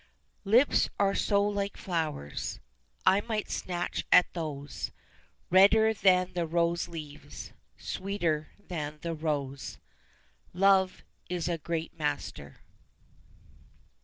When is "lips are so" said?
0.45-1.43